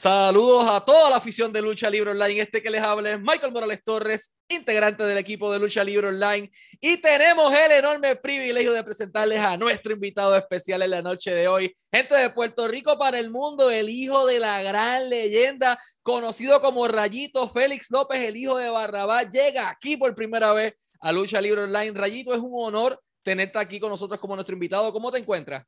[0.00, 2.40] Saludos a toda la afición de Lucha Libre Online.
[2.40, 6.50] Este que les habla es Michael Morales Torres, integrante del equipo de Lucha Libre Online.
[6.80, 11.48] Y tenemos el enorme privilegio de presentarles a nuestro invitado especial en la noche de
[11.48, 11.76] hoy.
[11.92, 16.88] Gente de Puerto Rico para el mundo, el hijo de la gran leyenda, conocido como
[16.88, 21.64] Rayito Félix López, el hijo de Barrabás, llega aquí por primera vez a Lucha Libre
[21.64, 21.92] Online.
[21.92, 24.90] Rayito, es un honor tenerte aquí con nosotros como nuestro invitado.
[24.94, 25.62] ¿Cómo te encuentras?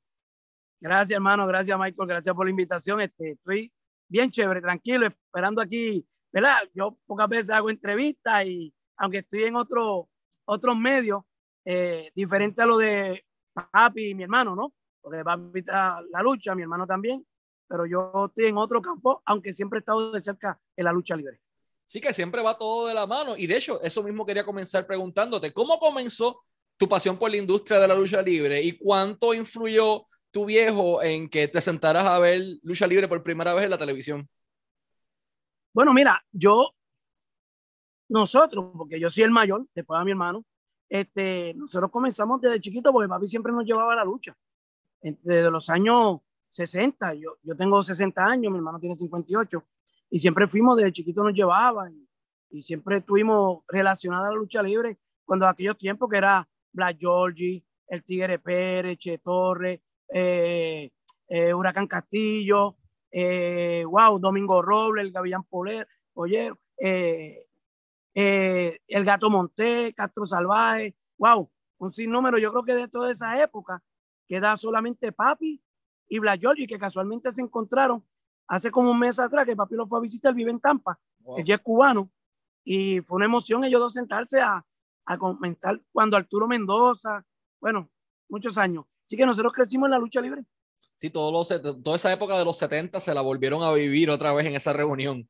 [0.81, 1.47] Gracias, hermano.
[1.47, 2.09] Gracias, Michael.
[2.09, 2.99] Gracias por la invitación.
[3.03, 3.71] Este, estoy
[4.13, 6.59] bien chévere, tranquilo, esperando aquí, ¿verdad?
[6.75, 10.09] Yo pocas veces hago entrevistas y aunque estoy en otro,
[10.45, 11.23] otros medios,
[11.65, 14.75] eh, diferente a lo de papi y mi hermano, ¿no?
[15.01, 17.27] Porque papi está la lucha, mi hermano también,
[17.67, 21.17] pero yo estoy en otro campo, aunque siempre he estado de cerca en la lucha
[21.17, 21.41] libre.
[21.87, 23.35] Sí, que siempre va todo de la mano.
[23.37, 26.45] Y de hecho, eso mismo quería comenzar preguntándote, ¿cómo comenzó
[26.77, 31.29] tu pasión por la industria de la lucha libre y cuánto influyó tu viejo en
[31.29, 34.29] que te sentaras a ver lucha libre por primera vez en la televisión?
[35.73, 36.75] Bueno, mira, yo,
[38.09, 40.45] nosotros, porque yo soy el mayor, después de mi hermano,
[40.89, 44.37] este, nosotros comenzamos desde chiquito porque papi siempre nos llevaba a la lucha.
[45.01, 49.65] Desde los años 60, yo, yo tengo 60 años, mi hermano tiene 58,
[50.11, 52.09] y siempre fuimos, desde chiquito nos llevaba, y,
[52.51, 57.65] y siempre estuvimos relacionados a la lucha libre, cuando aquellos tiempos que era Black Georgie,
[57.89, 59.81] el Tigre Pérez, Che Torres,
[60.13, 60.91] eh,
[61.29, 62.77] eh, Huracán Castillo,
[63.11, 65.89] eh, wow, Domingo Roble, el Gavillán Poler,
[68.15, 73.83] el Gato Monté, Castro Salvaje, wow, un sinnúmero, yo creo que de toda esa época
[74.29, 75.63] queda solamente Papi
[76.09, 78.05] y Blas y que casualmente se encontraron
[78.47, 81.39] hace como un mes atrás, que Papi lo fue a visitar, vive en Tampa, wow.
[81.39, 82.11] es cubano,
[82.65, 84.65] y fue una emoción ellos dos sentarse a,
[85.07, 87.25] a comenzar cuando Arturo Mendoza,
[87.61, 87.91] bueno,
[88.29, 90.41] muchos años, Así que nosotros crecimos en la lucha libre.
[90.95, 94.33] Sí, todos los, toda esa época de los 70 se la volvieron a vivir otra
[94.33, 95.29] vez en esa reunión.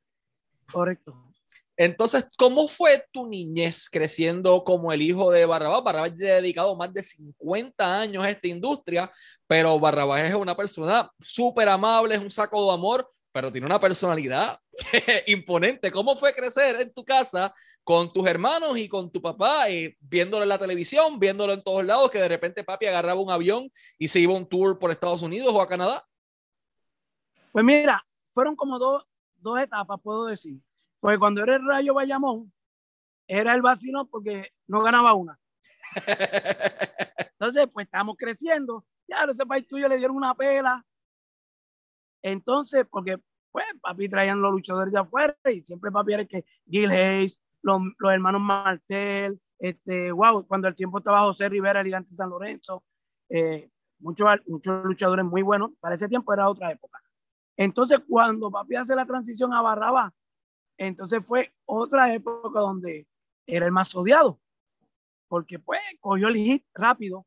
[0.73, 1.33] Correcto.
[1.77, 5.83] Entonces, ¿cómo fue tu niñez creciendo como el hijo de Barrabás?
[5.83, 9.11] Barrabás ha dedicado más de 50 años a esta industria,
[9.49, 13.81] pero Barrabás es una persona súper amable, es un saco de amor, pero tiene una
[13.81, 14.61] personalidad
[15.27, 15.91] imponente.
[15.91, 17.55] ¿Cómo fue crecer en tu casa
[17.85, 21.85] con tus hermanos y con tu papá, y viéndolo en la televisión, viéndolo en todos
[21.85, 25.23] lados, que de repente papi agarraba un avión y se iba un tour por Estados
[25.23, 26.07] Unidos o a Canadá?
[27.51, 29.05] Pues mira, fueron como dos,
[29.37, 30.61] dos etapas, puedo decir.
[31.01, 32.53] Porque cuando era el Rayo Bayamón,
[33.27, 35.39] era el vacino porque no ganaba una.
[37.33, 38.85] Entonces, pues estamos creciendo.
[39.09, 40.85] Ya, ese país tuyo le dieron una pela.
[42.23, 43.19] Entonces, porque
[43.51, 47.39] pues papi traían los luchadores de afuera y siempre papi era el que Gil Hayes,
[47.61, 52.31] los, los, hermanos Martel, este, wow, cuando el tiempo estaba José Rivera, el gigante San
[52.31, 52.83] Lorenzo,
[53.29, 57.01] eh, muchos, muchos luchadores muy buenos, para ese tiempo era otra época.
[57.57, 60.13] Entonces, cuando papi hace la transición a Barraba,
[60.79, 63.07] entonces fue otra época donde
[63.47, 64.41] era el más odiado,
[65.29, 67.27] porque pues cogió el hit rápido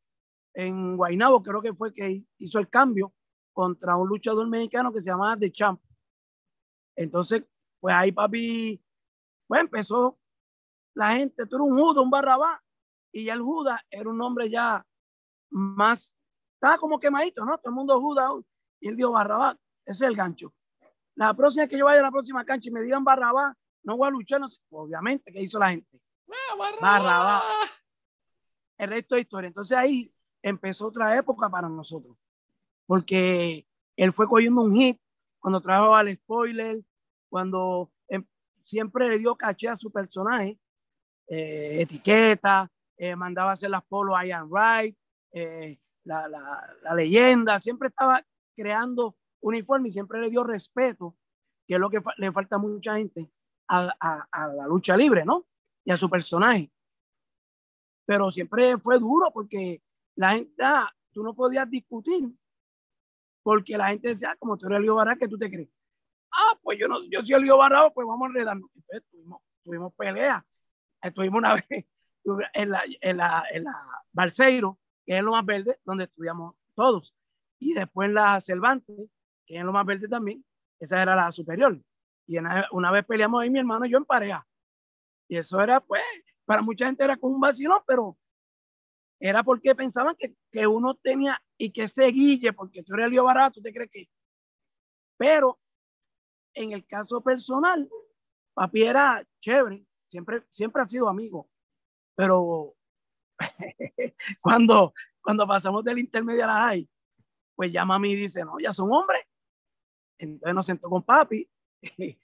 [0.53, 3.13] en Guaynabo, creo que fue que hizo el cambio
[3.55, 5.81] contra un luchador mexicano que se llamaba The Champ.
[6.93, 7.43] Entonces,
[7.79, 8.83] pues ahí papi,
[9.47, 10.19] pues empezó
[10.93, 12.61] la gente, tú eres un Judas, un Barrabá,
[13.13, 14.85] y ya el Judas era un nombre ya
[15.49, 16.13] más,
[16.55, 17.57] estaba como quemadito, ¿no?
[17.57, 18.29] Todo el mundo Judas,
[18.81, 20.53] y él dijo Barrabá, ese es el gancho.
[21.15, 24.07] La próxima que yo vaya a la próxima cancha y me digan Barrabá, no voy
[24.09, 24.59] a luchar, no sé.
[24.69, 25.97] obviamente, ¿qué hizo la gente?
[26.29, 26.81] Ah, Barrabá.
[26.81, 27.41] Barrabá.
[28.77, 29.47] El resto de historia.
[29.47, 32.17] Entonces ahí empezó otra época para nosotros,
[32.85, 34.99] porque él fue cogiendo un hit
[35.39, 36.81] cuando trajo al spoiler,
[37.29, 38.23] cuando eh,
[38.63, 40.59] siempre le dio caché a su personaje,
[41.27, 44.95] eh, etiqueta, eh, mandaba hacer las polos a Ian Wright,
[45.31, 48.25] eh, la, la, la, leyenda, siempre estaba
[48.55, 51.15] creando uniforme y siempre le dio respeto,
[51.67, 53.29] que es lo que le falta a mucha gente
[53.67, 55.45] a, a, a, la lucha libre, ¿no?
[55.83, 56.71] Y a su personaje.
[58.05, 59.81] Pero siempre fue duro porque
[60.15, 62.31] la gente, ah, tú no podías discutir
[63.45, 65.69] porque la gente decía, ah, como tú eres Lío Barra, ¿qué tú te crees?
[66.31, 68.71] Ah, pues yo no, yo soy Lío Barra, pues vamos a enredarnos.
[68.73, 70.43] Entonces tuvimos, tuvimos peleas.
[70.99, 71.85] Estuvimos una vez
[72.55, 77.13] en la, en la, en la Balseiro, que es lo más verde, donde estudiamos todos.
[77.59, 79.11] Y después en la Cervantes,
[79.45, 80.43] que es lo más verde también,
[80.79, 81.79] esa era la superior.
[82.25, 84.47] Y una, una vez peleamos ahí mi hermano y yo en pareja.
[85.27, 86.01] Y eso era, pues,
[86.45, 88.17] para mucha gente era como un vacilón, pero
[89.19, 93.23] era porque pensaban que, que uno tenía y que se guille, porque tú eres lío
[93.23, 94.09] barato, te crees que.
[95.17, 95.59] Pero
[96.53, 97.89] en el caso personal,
[98.53, 101.49] papi era chévere, siempre, siempre ha sido amigo,
[102.15, 102.75] pero
[104.41, 106.89] cuando, cuando pasamos del intermedio a la high,
[107.55, 109.21] pues ya mami dice, no, ya son hombres.
[110.17, 111.49] Entonces nos sentó con papi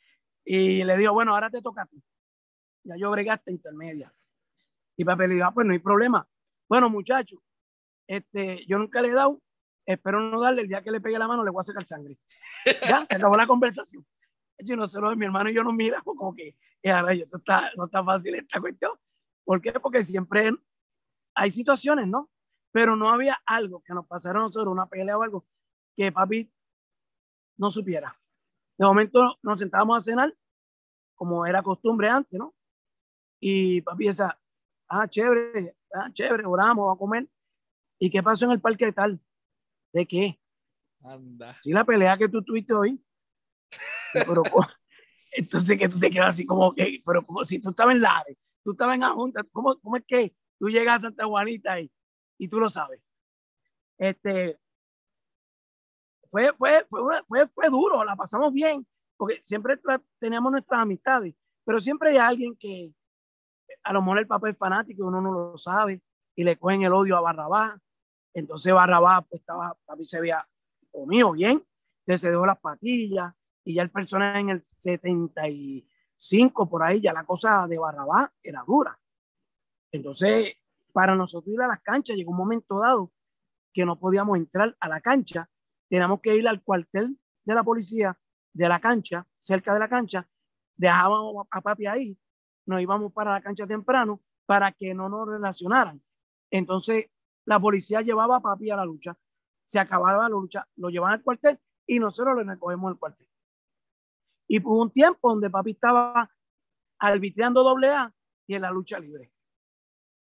[0.45, 2.01] y le digo, bueno, ahora te toca a ti.
[2.83, 4.13] Ya yo bregaste intermedia.
[4.97, 6.27] Y papi le dijo, ah, pues no hay problema.
[6.71, 7.38] Bueno, muchachos,
[8.07, 9.41] este, yo nunca le he dado,
[9.85, 12.18] espero no darle, el día que le pegue la mano le voy a sacar sangre.
[12.81, 14.07] Ya, se acabó la conversación.
[14.57, 17.88] Yo no sé, mi hermano y yo nos miramos como que, ahora esto está, no
[17.88, 18.94] está fácil esta cuestión.
[19.44, 19.73] ¿Por qué?
[19.81, 20.50] Porque siempre
[21.35, 22.29] hay situaciones, ¿no?
[22.71, 25.45] Pero no había algo que nos pasara a nosotros, una pelea o algo,
[25.97, 26.50] que papi
[27.57, 28.17] no supiera.
[28.77, 30.33] De momento nos sentábamos a cenar,
[31.15, 32.56] como era costumbre antes, ¿no?
[33.41, 34.39] Y papi decía,
[34.88, 37.27] ah, chévere, ah, chévere, oramos, a comer.
[37.99, 39.21] ¿Y qué pasó en el parque de tal?
[39.93, 40.39] ¿De qué?
[41.03, 41.57] Anda.
[41.61, 43.03] Sí, la pelea que tú tuviste hoy.
[44.13, 44.43] Pero,
[45.31, 48.38] entonces que tú te quedas así como que, pero como si tú estabas en Lares,
[48.63, 51.89] tú estabas en Junta, ¿cómo, ¿cómo es que tú llegas a Santa Juanita y,
[52.38, 53.01] y tú lo sabes?
[53.97, 54.59] Este,
[56.29, 58.85] fue, fue, fue, fue, fue duro, la pasamos bien,
[59.15, 59.79] porque siempre
[60.19, 61.33] teníamos nuestras amistades,
[61.63, 62.91] pero siempre hay alguien que
[63.83, 66.01] a lo mejor el papá es fanático, uno no lo sabe,
[66.35, 67.75] y le cogen el odio a Barrabás.
[68.33, 70.47] Entonces Barrabás pues, estaba, papi se veía
[71.05, 71.65] mío bien,
[72.17, 73.33] se dejó las patillas,
[73.63, 78.63] y ya el personaje en el 75 por ahí, ya la cosa de Barrabás era
[78.65, 78.99] dura.
[79.91, 80.55] Entonces,
[80.93, 83.11] para nosotros ir a las canchas, llegó un momento dado
[83.73, 85.49] que no podíamos entrar a la cancha,
[85.89, 88.17] teníamos que ir al cuartel de la policía
[88.53, 90.27] de la cancha, cerca de la cancha,
[90.75, 92.17] dejábamos a papi ahí,
[92.65, 96.01] nos íbamos para la cancha temprano para que no nos relacionaran.
[96.49, 97.05] Entonces,
[97.45, 99.17] la policía llevaba a papi a la lucha,
[99.65, 103.27] se acababa la lucha, lo llevaban al cuartel y nosotros lo recogemos al cuartel.
[104.47, 106.29] Y hubo un tiempo donde papi estaba
[106.99, 108.13] arbitrando doble A
[108.47, 109.31] y en la lucha libre.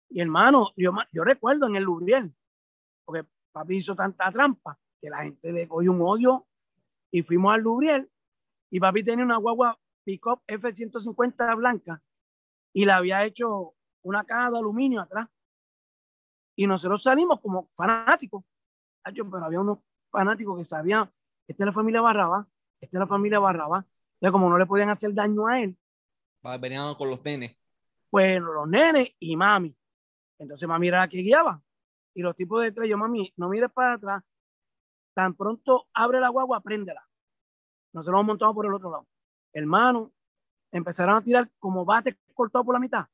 [0.09, 2.35] Y hermano, yo, yo recuerdo en el Lubriel,
[3.05, 6.47] porque papi hizo tanta trampa que la gente le cogió un odio
[7.11, 8.11] y fuimos al Lubriel
[8.71, 12.03] y papi tenía una guagua pick-up F-150 blanca
[12.75, 15.29] y le había hecho una caja de aluminio atrás.
[16.57, 18.45] Y nosotros salimos como fanáticos.
[19.03, 19.79] Pero había unos
[20.11, 21.11] fanáticos que sabían,
[21.47, 22.47] esta es la familia Barraba,
[22.81, 23.87] esta es la familia Barraba
[24.31, 25.77] como no le podían hacer daño a él.
[26.61, 27.57] Venían con los nenes.
[28.11, 29.77] Bueno, los nenes y mami.
[30.39, 31.63] Entonces mami era la que guiaba.
[32.15, 34.23] Y los tipos de tres, yo mami, no mires para atrás.
[35.15, 37.07] Tan pronto abre la guagua, préndela.
[37.93, 39.07] Nosotros nos montamos por el otro lado.
[39.53, 40.13] Hermano,
[40.77, 43.07] empezaron a tirar como bate cortado por la mitad,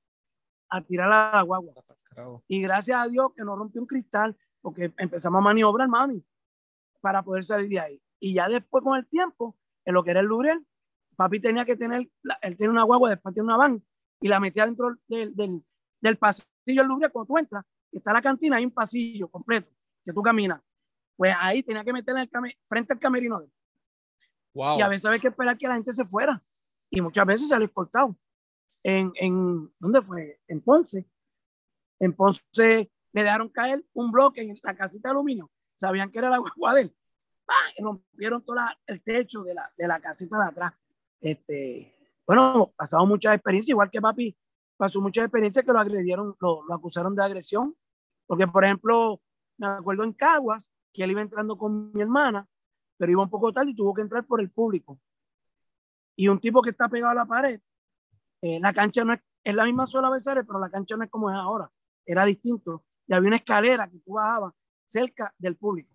[0.68, 1.74] a tirar a la guagua.
[2.48, 6.24] Y gracias a Dios que no rompió un cristal, porque empezamos a maniobrar, mami,
[7.00, 8.02] para poder salir de ahí.
[8.18, 10.66] Y ya después, con el tiempo, en lo que era el Lubriel,
[11.16, 12.10] papi tenía que tener,
[12.42, 13.82] él tiene una guagua, después tiene una van
[14.20, 15.64] y la metía dentro del, del,
[16.00, 19.70] del pasillo del Louvre cuando tú entras, está la cantina, hay un pasillo completo
[20.04, 20.60] que tú caminas.
[21.16, 22.30] Pues ahí tenía que meterla el
[22.68, 23.52] frente al camerino de él.
[24.54, 24.78] Wow.
[24.78, 26.42] Y a veces había que esperar que la gente se fuera.
[26.90, 28.16] Y muchas veces se lo cortado.
[28.82, 30.40] En, en, ¿dónde fue?
[30.48, 31.06] En Ponce.
[31.98, 35.50] En Ponce le dejaron caer un bloque en la casita de aluminio.
[35.76, 36.96] Sabían que era la guagua de él.
[37.78, 38.56] Rompieron todo
[38.86, 40.74] el techo de la, de la casita de atrás.
[41.20, 41.94] Este,
[42.26, 44.36] bueno, pasado muchas experiencias, igual que papi
[44.80, 47.76] pasó muchas experiencias que lo agredieron, lo, lo acusaron de agresión,
[48.26, 49.20] porque por ejemplo,
[49.58, 52.48] me acuerdo en Caguas que él iba entrando con mi hermana,
[52.96, 54.98] pero iba un poco tarde y tuvo que entrar por el público.
[56.20, 57.58] Y un tipo que está pegado a la pared,
[58.42, 61.08] eh, la cancha no es, es la misma sola Besares, pero la cancha no es
[61.08, 61.72] como es ahora,
[62.04, 62.84] era distinto.
[63.06, 64.52] Y había una escalera que tú bajabas
[64.84, 65.90] cerca del público.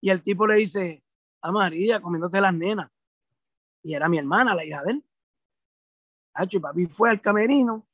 [0.00, 1.04] Y el tipo le dice,
[1.40, 2.90] a María, comiéndote las nenas
[3.84, 5.04] y era mi hermana, la hija de él.
[6.34, 7.86] Hacho, papi fue al camerino,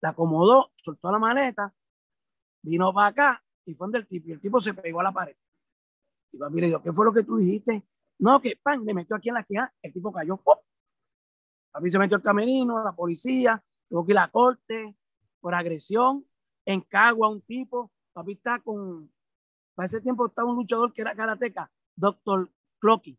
[0.00, 1.74] la acomodó, soltó la maleta,
[2.62, 4.28] vino para acá y fue donde el tipo.
[4.28, 5.34] Y el tipo se pegó a la pared.
[6.30, 7.82] Y papi le dijo, ¿qué fue lo que tú dijiste?
[8.20, 10.36] No, que pan, le metió aquí en la esquina, el tipo cayó.
[10.36, 10.54] ¡pum!
[11.72, 14.96] Papi se metió al camerino, la policía, tuvo que ir a la corte
[15.40, 16.26] por agresión.
[16.66, 19.10] En Cagua, un tipo, papi está con,
[19.74, 23.18] para ese tiempo estaba un luchador que era karateca, Doctor Clocky.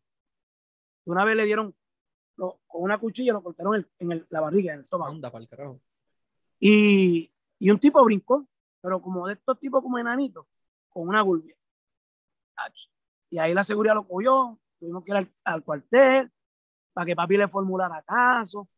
[1.04, 1.74] Una vez le dieron
[2.36, 5.12] con una cuchilla lo cortaron en, la barriga, en el estómago.
[6.58, 8.46] Y, y un tipo brincó,
[8.80, 10.46] pero como de estos tipos como enanitos,
[10.88, 11.56] con una gulbia.
[13.30, 16.30] Y ahí la seguridad lo cogió, tuvimos que ir al, cuartel
[16.92, 18.68] para que papi le formulara caso.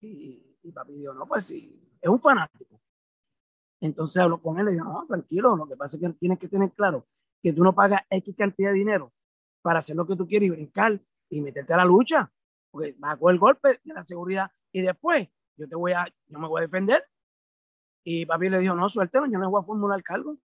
[0.00, 2.80] Y, papi dijo, no, pues sí, es un fanático.
[3.80, 6.48] Entonces habló con él y dijo, no, tranquilo, lo que pasa es que tienes que
[6.48, 7.06] tener claro
[7.42, 9.12] que tú no pagas X cantidad de dinero
[9.62, 12.30] para hacer lo que tú quieres y brincar y meterte a la lucha
[12.70, 16.46] porque bajó el golpe de la seguridad y después yo te voy a, yo me
[16.46, 17.04] voy a defender.
[18.04, 20.38] Y papi le dijo, no, suéltelo, yo no voy a formular cargo.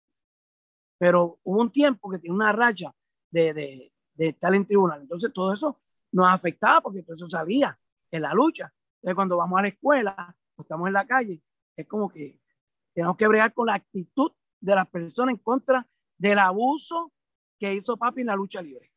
[0.97, 2.95] Pero hubo un tiempo que tiene una racha
[3.29, 5.01] de, de estar en tribunal.
[5.01, 5.79] Entonces todo eso
[6.11, 7.77] nos afectaba porque eso salía
[8.11, 8.73] en la lucha.
[8.95, 11.41] Entonces, cuando vamos a la escuela, estamos en la calle,
[11.75, 12.39] es como que
[12.93, 17.11] tenemos que bregar con la actitud de las personas en contra del abuso
[17.59, 18.91] que hizo papi en la lucha libre.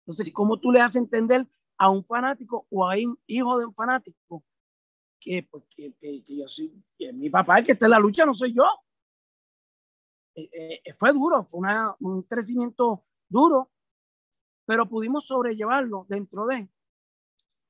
[0.00, 1.46] Entonces, ¿cómo tú le haces entender
[1.78, 4.44] a un fanático o a un hijo de un fanático
[5.20, 8.26] que, pues, que, que, yo soy, que mi papá el que está en la lucha,
[8.26, 8.64] no soy yo?
[10.34, 13.70] Eh, eh, fue duro, fue una, un crecimiento duro,
[14.66, 16.68] pero pudimos sobrellevarlo dentro de,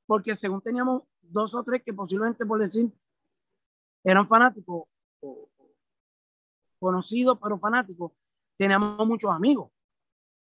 [0.06, 2.92] porque según teníamos dos o tres que posiblemente por decir
[4.04, 4.84] eran fanáticos
[5.20, 5.48] o,
[6.78, 8.12] conocidos pero fanáticos,
[8.58, 9.70] teníamos muchos amigos,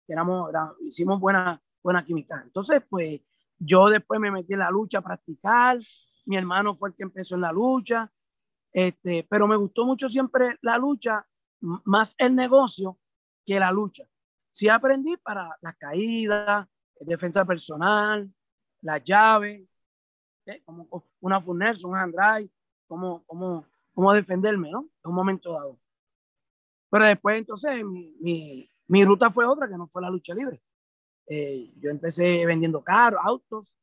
[0.08, 2.40] éramos, hicimos buena, buena química.
[2.42, 3.20] Entonces, pues
[3.58, 5.78] yo después me metí en la lucha a practicar,
[6.24, 8.10] mi hermano fue el que empezó en la lucha,
[8.72, 11.26] este, pero me gustó mucho siempre la lucha,
[11.60, 12.98] más el negocio
[13.44, 14.04] que la lucha.
[14.52, 16.68] Sí aprendí para las caídas,
[17.00, 18.32] defensa personal,
[18.80, 19.66] la llave,
[20.46, 20.62] ¿eh?
[20.64, 20.88] como
[21.20, 22.48] una Funerson, un Android,
[22.86, 24.88] cómo, cómo, cómo defenderme, ¿no?
[25.04, 25.78] En un momento dado.
[26.90, 30.62] Pero después, entonces, mi, mi, mi ruta fue otra, que no fue la lucha libre.
[31.26, 33.76] Eh, yo empecé vendiendo carros, autos,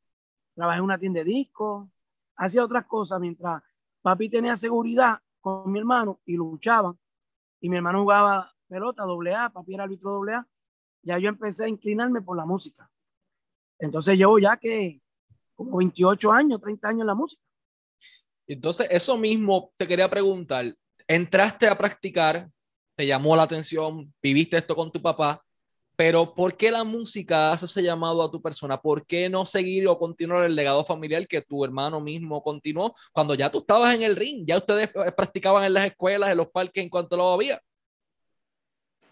[0.54, 1.88] trabajé en una tienda de discos,
[2.36, 3.62] hacía otras cosas mientras
[4.02, 6.98] papi tenía seguridad con mi hermano y luchaban.
[7.60, 10.46] Y mi hermano jugaba pelota doble A, papi era árbitro doble A.
[11.02, 12.90] Ya yo empecé a inclinarme por la música.
[13.78, 15.00] Entonces llevo ya que
[15.54, 17.42] como 28 años, 30 años en la música.
[18.46, 20.74] Entonces, eso mismo te quería preguntar.
[21.06, 22.50] Entraste a practicar,
[22.96, 25.40] te llamó la atención, viviste esto con tu papá,
[25.96, 28.80] pero ¿por qué la música hace ese llamado a tu persona?
[28.80, 33.34] ¿Por qué no seguir o continuar el legado familiar que tu hermano mismo continuó cuando
[33.34, 34.44] ya tú estabas en el ring?
[34.46, 37.60] Ya ustedes eh, practicaban en las escuelas, en los parques, en cuanto lo había.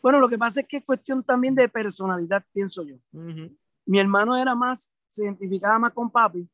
[0.03, 2.97] Bueno, lo que pasa es que es cuestión también de personalidad, pienso yo.
[3.87, 6.49] Mi hermano era más, se identificaba más con papi.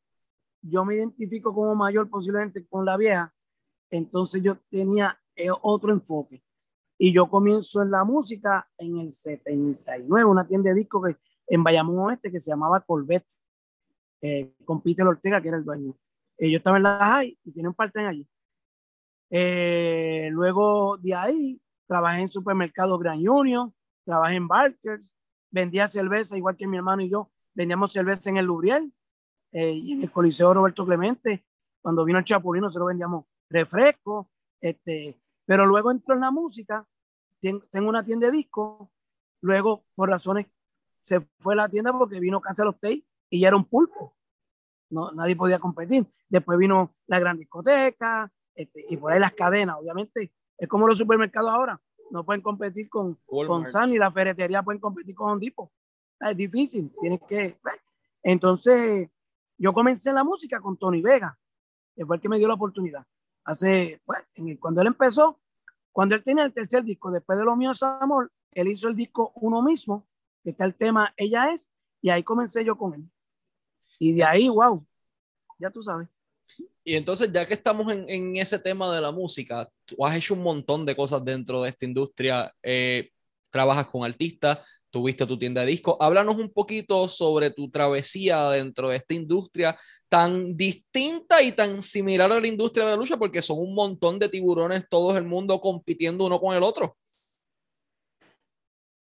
[0.61, 3.33] Yo me identifico como mayor posiblemente con la vieja.
[3.89, 6.41] Entonces yo tenía eh, otro enfoque.
[6.97, 11.63] Y yo comienzo en la música en el 79, una tienda de discos que, en
[11.63, 13.25] Bayamón Oeste que se llamaba Colbert,
[14.21, 15.95] eh, con Peter Ortega, que era el dueño.
[16.37, 18.27] Eh, yo estaba en la high y tiene un parte allí.
[19.29, 23.73] Eh, luego de ahí, trabajé en supermercado Grand Union,
[24.03, 25.17] trabajé en Barkers,
[25.51, 28.93] vendía cerveza igual que mi hermano y yo, vendíamos cerveza en el Lubriel
[29.51, 31.45] eh, y en el Coliseo Roberto Clemente.
[31.81, 34.27] Cuando vino el Chapulino, nosotros vendíamos refrescos,
[34.59, 36.85] este, pero luego entró en la música,
[37.39, 38.89] tengo una tienda de discos,
[39.41, 40.47] luego por razones
[41.01, 44.15] se fue a la tienda porque vino Casa los Tay y ya era un pulpo.
[44.89, 46.07] No, nadie podía competir.
[46.27, 49.77] Después vino la gran discoteca este, y por ahí las cadenas.
[49.79, 51.81] Obviamente es como los supermercados ahora.
[52.11, 55.71] No pueden competir con, con San y la ferretería pueden competir con Hondipo.
[56.19, 56.91] Es difícil.
[57.01, 57.57] Tienes que.
[58.21, 59.09] Entonces,
[59.57, 61.37] yo comencé en la música con Tony Vega,
[61.95, 63.05] que fue el que me dio la oportunidad
[63.45, 64.19] hace, pues,
[64.59, 65.39] cuando él empezó,
[65.91, 68.95] cuando él tenía el tercer disco, después de Lo Mío es Amor, él hizo el
[68.95, 70.07] disco uno mismo,
[70.43, 71.69] que está el tema Ella es,
[72.01, 73.09] y ahí comencé yo con él.
[73.99, 74.85] Y de ahí, wow,
[75.57, 76.09] ya tú sabes.
[76.83, 80.33] Y entonces, ya que estamos en, en ese tema de la música, tú has hecho
[80.33, 82.53] un montón de cosas dentro de esta industria.
[82.61, 83.09] Eh,
[83.49, 85.95] trabajas con artistas, tuviste tu tienda de discos.
[86.01, 89.77] Háblanos un poquito sobre tu travesía dentro de esta industria
[90.09, 94.19] tan distinta y tan similar a la industria de la lucha, porque son un montón
[94.19, 96.97] de tiburones, todo el mundo compitiendo uno con el otro.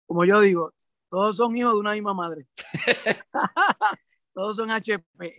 [0.08, 0.74] Como yo digo,
[1.10, 2.48] todos son hijos de una misma madre.
[4.34, 5.36] todos son HP.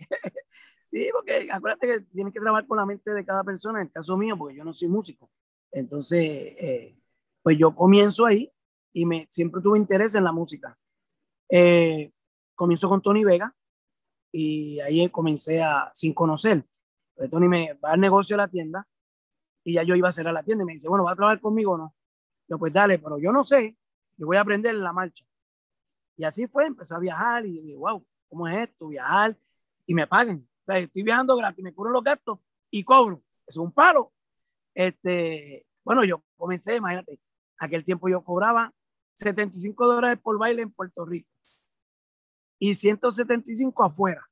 [0.91, 3.91] Sí, porque acuérdate que tienes que trabajar con la mente de cada persona, en el
[3.91, 5.31] caso mío, porque yo no soy músico.
[5.71, 6.97] Entonces, eh,
[7.41, 8.51] pues yo comienzo ahí
[8.91, 10.77] y me, siempre tuve interés en la música.
[11.49, 12.11] Eh,
[12.55, 13.55] comienzo con Tony Vega
[14.31, 16.65] y ahí comencé a, sin conocer.
[17.15, 18.87] Pues Tony me va al negocio de la tienda
[19.63, 21.39] y ya yo iba a a la tienda y me dice, bueno, ¿va a trabajar
[21.39, 21.95] conmigo o no?
[22.47, 23.77] Yo, pues dale, pero yo no sé,
[24.17, 25.23] yo voy a aprender en la marcha.
[26.17, 28.89] Y así fue, empecé a viajar y dije, wow, ¿cómo es esto?
[28.89, 29.37] Viajar
[29.85, 30.47] y me paguen.
[30.71, 33.21] Sea, estoy viajando gratis, me cubro los gastos y cobro.
[33.45, 34.13] Es un paro.
[34.73, 37.19] Este, bueno, yo comencé, imagínate,
[37.57, 38.73] aquel tiempo yo cobraba
[39.13, 41.29] 75 dólares por baile en Puerto Rico
[42.57, 44.25] y 175 afuera.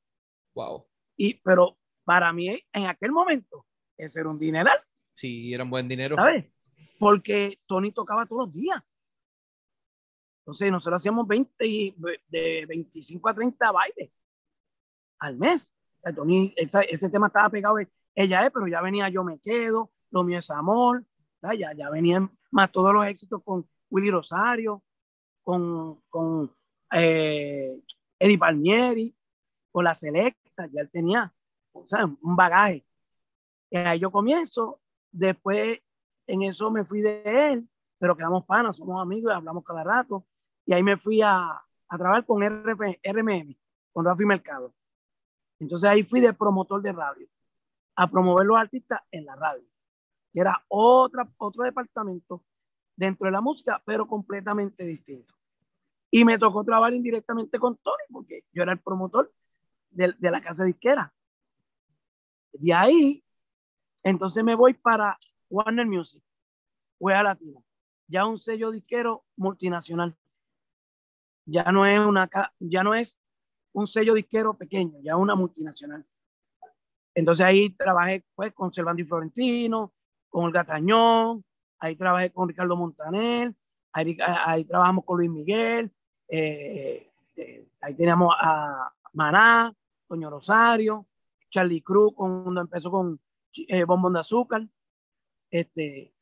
[0.53, 0.87] Wow.
[1.17, 3.65] Y, pero para mí, en aquel momento,
[3.97, 4.79] ese era un dineral.
[5.13, 6.15] Sí, era un buen dinero.
[6.15, 6.45] ¿Sabes?
[6.97, 8.81] Porque Tony tocaba todos los días.
[10.41, 11.95] Entonces, nosotros hacíamos 20,
[12.27, 14.11] de 25 a 30 bailes
[15.19, 15.73] al mes.
[16.15, 17.77] Tony, ese, tema estaba pegado.
[18.15, 21.05] Ella es, pero ya venía Yo Me Quedo, Lo Mío es Amor.
[21.41, 24.83] Ya, ya venían más todos los éxitos con Willy Rosario,
[25.43, 26.53] con, con
[26.91, 27.79] eh,
[28.17, 29.15] Eddie Palmieri.
[29.71, 31.33] con la selecta, ya él tenía
[31.73, 32.85] un bagaje.
[33.69, 35.79] Y ahí yo comienzo, después
[36.27, 40.25] en eso me fui de él, pero quedamos panas, somos amigos hablamos cada rato.
[40.65, 41.39] Y ahí me fui a,
[41.89, 43.55] a trabajar con RF, RMM,
[43.91, 44.73] con Rafi Mercado.
[45.59, 47.27] Entonces ahí fui de promotor de radio,
[47.95, 49.67] a promover los artistas en la radio,
[50.31, 52.43] que era otra, otro departamento
[52.95, 55.33] dentro de la música, pero completamente distinto.
[56.09, 59.31] Y me tocó trabajar indirectamente con Tony, porque yo era el promotor
[59.91, 61.13] de, de la casa disquera.
[62.53, 63.23] De ahí,
[64.03, 66.23] entonces me voy para Warner Music,
[66.99, 67.61] Wea Latina,
[68.07, 70.17] ya un sello disquero multinacional.
[71.45, 73.18] Ya no es una, ya no es
[73.73, 76.05] un sello disquero pequeño, ya una multinacional.
[77.13, 79.93] Entonces ahí trabajé pues con Servando y Florentino,
[80.29, 81.43] con el Gatañón,
[81.79, 83.53] ahí trabajé con Ricardo Montaner,
[83.91, 85.91] ahí, trabajamos con Luis Miguel,
[86.27, 89.73] eh, eh, ahí teníamos a Maná,
[90.07, 91.07] Toño Rosario,
[91.49, 93.19] Charlie Cruz cuando empezó con
[93.67, 94.67] eh, Bombón de Azúcar.
[95.49, 96.13] Este,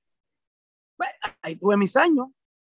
[0.95, 1.09] pues,
[1.41, 2.27] ahí tuve mis años.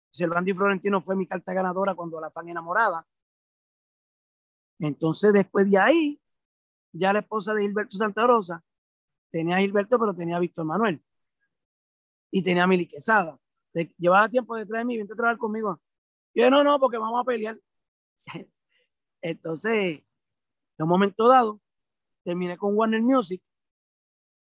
[0.10, 3.06] Silvandi Florentino fue mi carta ganadora cuando la fan enamorada.
[4.82, 6.20] Entonces, después de ahí,
[6.92, 8.64] ya la esposa de Gilberto Santa Rosa
[9.32, 11.02] tenía a Gilberto, pero tenía a Víctor Manuel.
[12.32, 13.40] Y tenía a Mili Quesada.
[13.98, 15.80] llevaba tiempo detrás de mí, vente a trabajar conmigo.
[16.34, 17.60] yo, no, no, porque vamos a pelear.
[19.22, 20.00] Entonces,
[20.78, 21.62] en un momento dado,
[22.24, 23.42] terminé con Warner Music,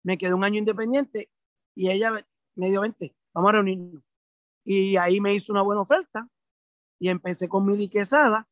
[0.02, 1.30] me quedé un año independiente
[1.74, 4.02] y ella me dio 20, vamos a reunirnos.
[4.64, 6.28] Y ahí me hizo una buena oferta
[6.98, 8.48] y empecé con Mili Quesada,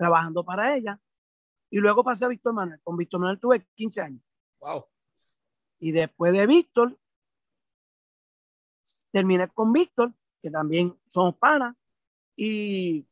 [0.00, 0.98] trabajando para ella.
[1.68, 2.80] Y luego pasé a Víctor Manuel.
[2.82, 4.22] Con Víctor Manuel tuve 15 años.
[4.58, 4.86] Wow.
[5.78, 6.98] Y después de Víctor,
[9.12, 11.76] terminé con Víctor, que también somos panas.
[12.34, 13.06] Y,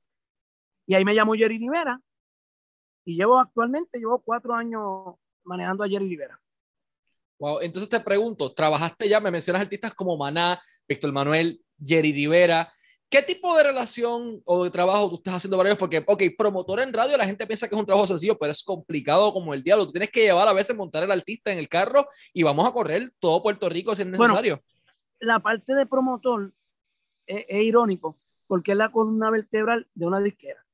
[0.87, 2.01] y ahí me llamó Jerry Rivera.
[3.05, 5.15] Y llevo actualmente, llevo cuatro años
[5.45, 6.41] manejando a Jerry Rivera.
[7.39, 12.73] Wow, entonces te pregunto, trabajaste ya, me mencionas artistas como Maná, Víctor Manuel, Jerry Rivera.
[13.11, 15.79] ¿Qué tipo de relación o de trabajo tú estás haciendo para ellos?
[15.79, 18.63] Porque, ok, promotor en radio, la gente piensa que es un trabajo sencillo, pero es
[18.63, 19.87] complicado como el diablo.
[19.87, 22.73] Tú tienes que llevar a veces, montar el artista en el carro y vamos a
[22.73, 24.63] correr todo Puerto Rico si es necesario.
[25.21, 26.53] la parte de promotor
[27.27, 30.65] es, irónico porque es la columna vertebral de una disquera.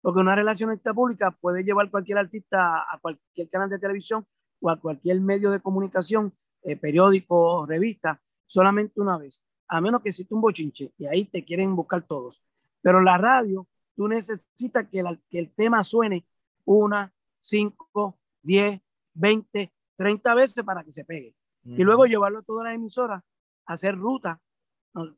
[0.00, 4.26] Porque una relacionista pública puede llevar cualquier artista a cualquier canal de televisión
[4.60, 10.08] o a cualquier medio de comunicación, eh, periódico, revista, solamente una vez, a menos que
[10.08, 12.42] exista un bochinche y ahí te quieren buscar todos.
[12.80, 16.26] Pero la radio, tú necesitas que, que el tema suene
[16.64, 18.80] una, cinco, diez,
[19.14, 21.34] veinte, treinta veces para que se pegue.
[21.64, 23.22] Y luego llevarlo a todas las emisoras,
[23.66, 24.40] hacer ruta.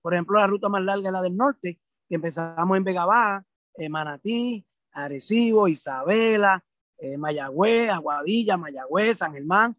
[0.02, 3.46] Por ejemplo, la ruta más larga es la del norte, que empezamos en Vega Baja,
[3.74, 6.64] en Manatí, Arecibo, Isabela,
[6.98, 9.76] eh, Mayagüez, Aguadilla, Mayagüez, San Germán.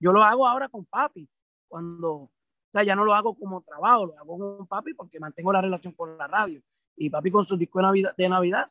[0.00, 1.28] Yo lo hago ahora con papi,
[1.68, 2.30] cuando,
[2.72, 5.92] sea, ya no lo hago como trabajo, lo hago con papi porque mantengo la relación
[5.94, 6.60] con la radio.
[6.96, 8.70] Y papi con su disco de Navidad, de Navidad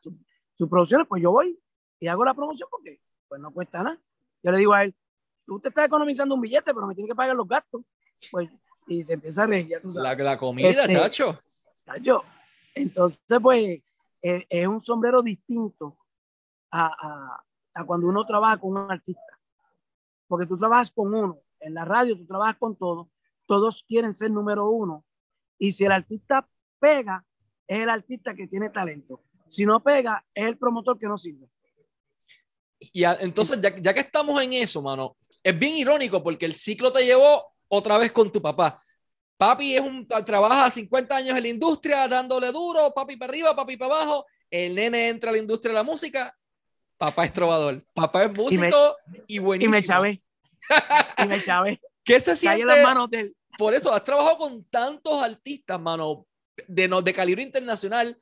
[0.54, 1.58] sus producciones, pues yo voy
[1.98, 3.98] y hago la promoción porque pues no cuesta nada.
[4.42, 4.94] Yo le digo a él,
[5.46, 7.82] tú te estás economizando un billete, pero me tienes que pagar los gastos.
[8.30, 8.50] Pues,
[8.86, 10.18] y se empieza a reír, ya tú sabes.
[10.18, 11.40] La, la comida, este, chacho.
[11.86, 12.24] Chacho.
[12.74, 13.80] Entonces, pues,
[14.20, 15.96] es, un sombrero distinto
[16.70, 17.42] a,
[17.86, 19.20] cuando uno trabaja con un artista.
[20.26, 23.08] Porque tú trabajas con uno, en la radio tú trabajas con todos,
[23.52, 25.04] todos quieren ser número uno.
[25.58, 27.22] Y si el artista pega,
[27.68, 29.20] es el artista que tiene talento.
[29.46, 31.46] Si no pega, es el promotor que no sirve.
[32.78, 36.90] Y entonces, ya, ya que estamos en eso, mano, es bien irónico porque el ciclo
[36.90, 38.82] te llevó otra vez con tu papá.
[39.36, 43.76] Papi es un, trabaja 50 años en la industria dándole duro, papi para arriba, papi
[43.76, 44.24] para abajo.
[44.48, 46.34] El nene entra a la industria de la música,
[46.96, 49.76] papá es trovador, papá es músico y, buenísimo.
[49.76, 50.22] Y me chavé.
[51.22, 51.80] y me chavé.
[52.04, 52.64] ¿Qué se siente?
[52.64, 53.36] Las manos del...
[53.58, 56.26] Por eso has trabajado con tantos artistas, mano,
[56.66, 58.18] de, de calibre internacional.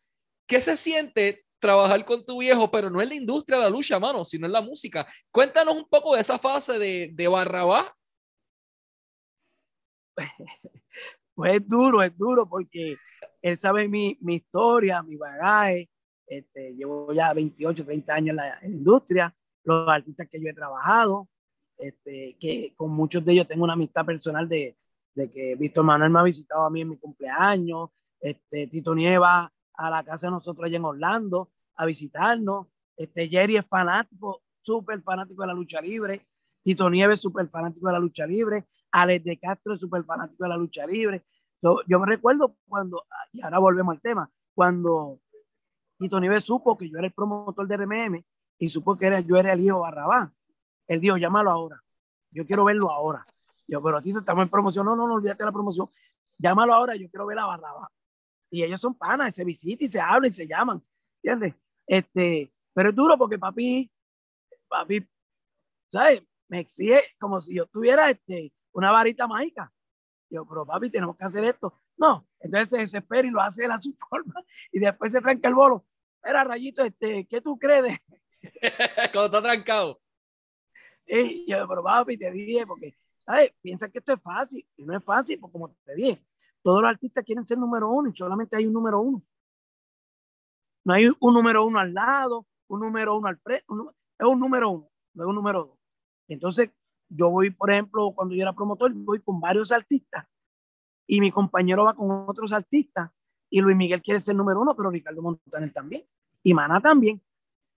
[0.47, 4.01] ¿Qué se siente trabajar con tu viejo, pero no en la industria de la lucha,
[4.01, 5.07] mano, sino en la música?
[5.31, 7.87] Cuéntanos un poco de esa fase de, de Barrabás
[11.35, 12.97] pues es duro, es duro porque
[13.43, 15.89] él sabe mi, mi historia, mi bagaje.
[16.27, 21.29] Este, llevo ya 28, 30 años en la, industria, los artistas que yo he trabajado,
[21.77, 24.77] este, que con muchos de ellos tengo una amistad personal de,
[25.15, 29.53] de que Víctor Manuel me ha visitado a mí en mi cumpleaños, este, Tito Nieva
[29.75, 35.03] a la casa de nosotros allá en Orlando a visitarnos, este, Jerry es fanático, súper
[35.03, 36.27] fanático de la lucha libre,
[36.63, 40.45] Tito Nieves es súper fanático de la lucha libre, Alex de Castro es súper fanático
[40.45, 41.25] de la lucha libre.
[41.63, 45.21] yo me recuerdo cuando, y ahora volvemos al tema, cuando
[45.99, 48.25] Tito Nieves supo que yo era el promotor de RMM,
[48.61, 50.31] y supo que yo era el hijo Barrabás.
[50.87, 51.83] Él dijo, llámalo ahora.
[52.31, 53.27] Yo quiero verlo ahora.
[53.71, 54.85] Yo, pero a ti estamos en promoción.
[54.85, 55.89] No, no, no olvídate la promoción.
[56.39, 57.89] Llámalo ahora, yo quiero ver a Barrabás.
[58.51, 60.83] Y ellos son panas, se visitan y se hablan y se llaman.
[61.23, 61.55] ¿Entiendes?
[61.87, 63.89] Este, pero es duro porque papi,
[64.67, 65.09] papi,
[65.89, 66.23] ¿sabes?
[66.49, 69.73] Me exige como si yo tuviera este, una varita mágica.
[70.29, 71.81] Yo, pero papi, tenemos que hacer esto.
[71.97, 74.35] No, entonces se desespera y lo hace a su forma.
[74.73, 75.87] Y después se tranca el bolo.
[76.25, 78.01] Era Rayito, este, ¿qué tú crees?
[79.13, 80.01] Cuando está trancado.
[81.13, 82.97] Y yo, pero papi, te dije, porque,
[83.31, 83.53] ¿sabes?
[83.61, 84.67] Piensa que esto es fácil.
[84.77, 86.25] Y no es fácil, porque como te dije,
[86.63, 89.23] todos los artistas quieren ser número uno y solamente hay un número uno.
[90.85, 93.65] No hay un número uno al lado, un número uno al frente,
[94.19, 95.79] es un número uno, no es un número dos.
[96.29, 96.71] Entonces,
[97.09, 100.27] yo voy, por ejemplo, cuando yo era promotor, voy con varios artistas
[101.07, 103.11] y mi compañero va con otros artistas
[103.51, 106.05] y Luis Miguel quiere ser número uno, pero Ricardo Montaner también
[106.43, 107.21] y Mana también.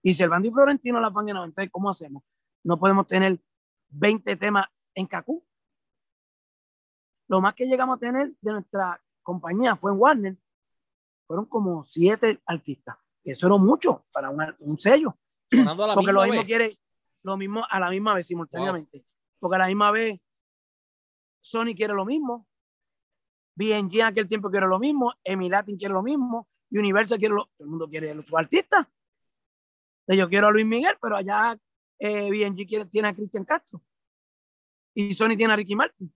[0.02, 2.24] Y Servando y Florentino la fan entonces, ¿cómo hacemos?
[2.64, 3.40] No podemos tener
[3.90, 5.44] 20 temas en Cacú.
[7.28, 10.38] Lo más que llegamos a tener de nuestra compañía fue en Warner,
[11.26, 12.98] fueron como siete artistas.
[13.24, 15.18] Eso era mucho para un, sello.
[15.50, 16.78] Porque lo mismo quiere
[17.24, 19.06] lo mismo a la misma vez simultáneamente.
[19.40, 20.20] Porque a la misma vez
[21.40, 22.48] Sony quiere lo mismo,
[23.56, 27.66] BNG en aquel tiempo quiere lo mismo, Emilatin quiere lo mismo, Universal quiere lo todo
[27.66, 28.90] el mundo quiere su artista.
[30.08, 31.58] Yo quiero a Luis Miguel, pero allá
[32.00, 33.82] eh, BNG quiere, tiene a Cristian Castro.
[34.94, 36.14] Y Sony tiene a Ricky Martin.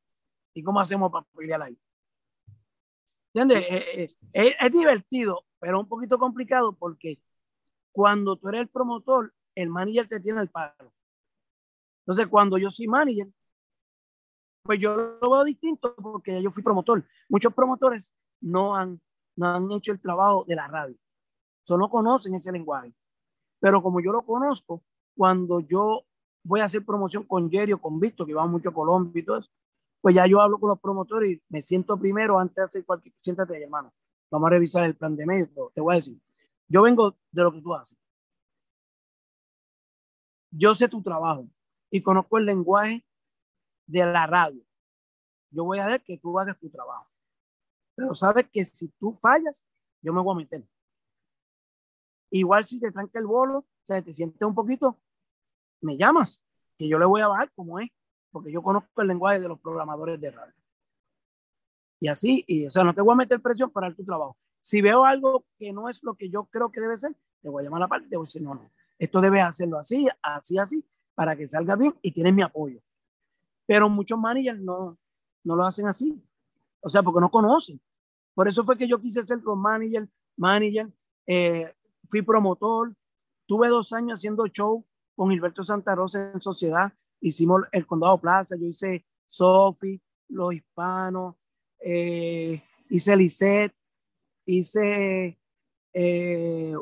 [0.53, 1.77] ¿Y cómo hacemos para pelear ahí?
[3.33, 3.63] ¿Entiendes?
[3.69, 7.19] Eh, eh, es, divertido, pero un poquito complicado porque
[7.91, 10.91] cuando tú eres el promotor, el manager te tiene el palo.
[12.01, 13.27] Entonces, cuando yo soy manager,
[14.63, 17.05] pues yo lo veo distinto porque yo fui promotor.
[17.29, 18.99] Muchos promotores no han,
[19.35, 20.97] no han hecho el trabajo de la radio.
[21.63, 22.93] Solo conocen ese lenguaje.
[23.59, 24.83] Pero como yo lo conozco,
[25.15, 26.06] cuando yo
[26.47, 29.25] voy a hacer promoción con Jerry o con Víctor, que va mucho a Colombia y
[29.25, 29.51] todo eso,
[29.99, 33.13] pues ya yo hablo con los promotores y me siento primero antes de hacer cualquier,
[33.19, 33.93] siéntate ahí, hermano,
[34.31, 36.17] vamos a revisar el plan de medio, te voy a decir,
[36.69, 37.97] yo vengo de lo que tú haces.
[40.49, 41.47] Yo sé tu trabajo
[41.89, 43.05] y conozco el lenguaje
[43.85, 44.63] de la radio.
[45.51, 47.09] Yo voy a ver que tú hagas tu trabajo.
[47.95, 49.65] Pero sabes que si tú fallas,
[50.01, 50.63] yo me voy a meter.
[52.29, 54.97] Igual si te tranca el bolo, o sea, te sientes un poquito,
[55.81, 56.43] me llamas,
[56.77, 57.89] que yo le voy a bajar como es,
[58.31, 60.53] porque yo conozco el lenguaje de los programadores de radio.
[61.99, 64.37] Y así, y, o sea, no te voy a meter presión para tu trabajo.
[64.61, 67.61] Si veo algo que no es lo que yo creo que debe ser, te voy
[67.61, 69.79] a llamar a la parte y te voy a decir, no, no, esto debe hacerlo
[69.79, 70.85] así, así, así,
[71.15, 72.79] para que salga bien y tienes mi apoyo.
[73.65, 74.97] Pero muchos managers no,
[75.43, 76.21] no lo hacen así.
[76.81, 77.81] O sea, porque no conocen.
[78.33, 80.91] Por eso fue que yo quise ser con manager, manager,
[81.25, 81.73] eh,
[82.07, 82.93] fui promotor,
[83.47, 84.85] tuve dos años haciendo show
[85.17, 89.99] con Gilberto Santa Rosa en sociedad, hicimos el Condado Plaza, yo hice Sofi,
[90.29, 91.35] Los Hispanos,
[91.79, 93.75] eh, hice Lisette,
[94.45, 95.39] hice
[95.91, 96.75] eh,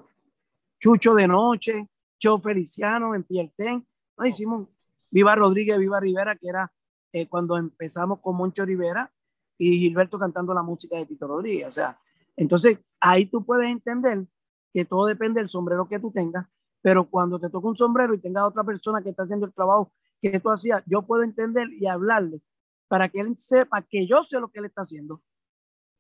[0.78, 1.88] Chucho de Noche,
[2.20, 4.68] Show Feliciano en Pielten, no, hicimos
[5.10, 6.70] Viva Rodríguez, Viva Rivera, que era
[7.14, 9.10] eh, cuando empezamos con Moncho Rivera
[9.58, 11.70] y Gilberto cantando la música de Tito Rodríguez.
[11.70, 11.98] O sea,
[12.36, 14.28] entonces ahí tú puedes entender
[14.74, 16.48] que todo depende del sombrero que tú tengas,
[16.86, 19.92] pero cuando te toca un sombrero y tengas otra persona que está haciendo el trabajo
[20.22, 22.44] que tú hacías, yo puedo entender y hablarle
[22.88, 25.24] para que él sepa que yo sé lo que él está haciendo,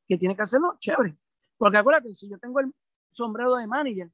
[0.08, 1.18] que tiene que hacerlo chévere.
[1.58, 2.72] Porque acuérdate, si yo tengo el
[3.12, 4.12] sombrero de manager,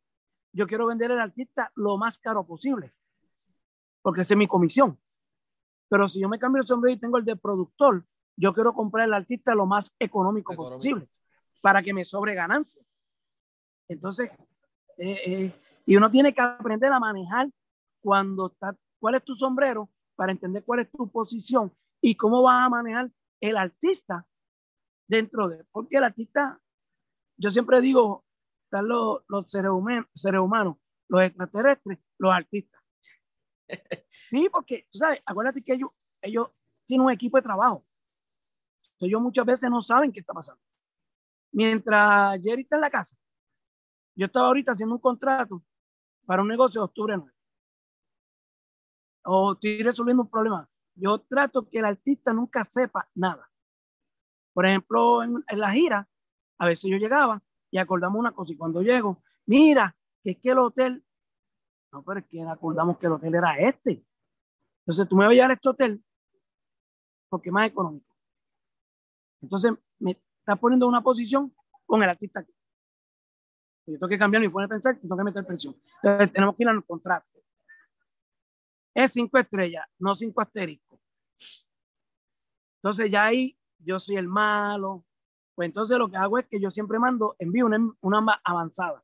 [0.53, 2.93] yo quiero vender al artista lo más caro posible,
[4.01, 4.97] porque esa es mi comisión.
[5.89, 8.05] Pero si yo me cambio el sombrero y tengo el de productor,
[8.37, 11.09] yo quiero comprar al artista lo más económico, posible
[11.59, 12.81] para que me sobre ganancia.
[13.89, 14.31] Entonces,
[14.97, 17.49] eh, eh, y uno tiene que aprender a manejar
[17.99, 22.65] cuando está, cuál es tu sombrero para entender cuál es tu posición y cómo vas
[22.65, 24.25] a manejar el artista
[25.05, 26.61] dentro de, porque el artista,
[27.35, 28.23] yo siempre digo,
[28.63, 30.77] están los, los seres, humanos, seres humanos,
[31.09, 32.81] los extraterrestres, los artistas.
[34.29, 35.89] Sí, porque, tú sabes, acuérdate que ellos,
[36.21, 36.51] ellos
[36.85, 37.85] tienen un equipo de trabajo.
[38.97, 40.61] Ellos muchas veces no saben qué está pasando.
[41.51, 43.17] Mientras Jerry está en la casa,
[44.15, 45.61] yo estaba ahorita haciendo un contrato
[46.31, 47.29] para un negocio de octubre 9.
[49.25, 50.65] O estoy resolviendo un problema.
[50.95, 53.51] Yo trato que el artista nunca sepa nada.
[54.53, 56.07] Por ejemplo, en, la gira,
[56.57, 60.51] a veces yo llegaba y acordamos una cosa y cuando llego, mira, que es que
[60.51, 61.03] el hotel,
[61.91, 64.01] no, pero es que acordamos que el hotel era este.
[64.85, 66.01] Entonces tú me vas a llevar a este hotel
[67.27, 68.07] porque es más económico.
[69.41, 71.53] Entonces me estás poniendo una posición
[71.85, 72.53] con el artista aquí.
[73.85, 75.75] Yo tengo que cambiar mi forma de pensar, tengo que meter presión.
[76.03, 77.27] Entonces tenemos que ir al contrato.
[78.93, 80.99] es cinco estrellas, no cinco asteriscos.
[82.77, 85.05] Entonces ya ahí yo soy el malo.
[85.55, 89.03] Pues entonces lo que hago es que yo siempre mando, envío una, una avanzada.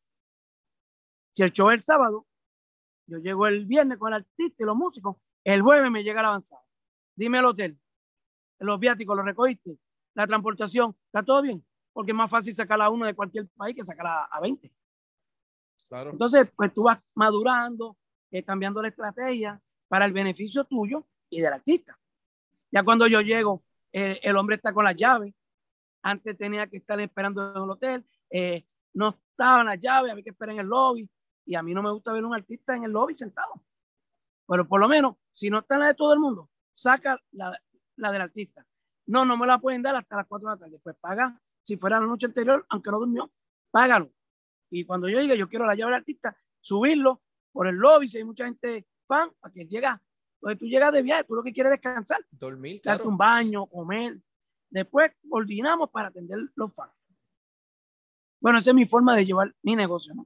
[1.34, 2.26] Si el show es el sábado,
[3.06, 6.30] yo llego el viernes con el artista y los músicos, el jueves me llega la
[6.30, 6.64] avanzada.
[7.16, 7.80] Dime el hotel,
[8.60, 9.80] los viáticos, los recogiste,
[10.14, 11.66] la transportación, ¿está todo bien?
[11.98, 14.72] Porque es más fácil sacar a uno de cualquier país que sacar a, 20.
[15.90, 16.12] Claro.
[16.12, 17.98] Entonces, pues tú vas madurando,
[18.30, 21.98] eh, cambiando la estrategia para el beneficio tuyo y del artista.
[22.70, 25.34] Ya cuando yo llego, eh, el hombre está con las llaves.
[26.04, 28.06] Antes tenía que estar esperando en el hotel.
[28.30, 31.10] Eh, no estaban las llaves, había que esperar en el lobby.
[31.48, 33.60] Y a mí no me gusta ver un artista en el lobby sentado.
[34.48, 37.60] Pero por lo menos, si no está en la de todo el mundo, saca la,
[37.96, 38.64] la del artista.
[39.08, 40.80] No, no me la pueden dar hasta las 4 de la tarde.
[40.84, 43.30] Pues paga, si fuera la noche anterior, aunque no durmió,
[43.72, 44.10] págalo.
[44.70, 48.20] Y cuando yo llegue, yo quiero la llave del artista, subirlo por el lobby, si
[48.20, 50.02] hay mucha gente fan, para que llega.
[50.36, 52.26] Entonces tú llegas de viaje, tú lo que quieres es descansar.
[52.32, 54.18] Dormir, Darte un baño, comer.
[54.70, 56.94] Después coordinamos para atender los fans.
[58.40, 60.26] Bueno, esa es mi forma de llevar mi negocio, ¿no?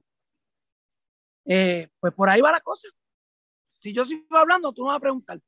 [1.44, 2.86] Eh, pues por ahí va la cosa.
[3.80, 5.40] Si yo sigo hablando, tú me vas a preguntar.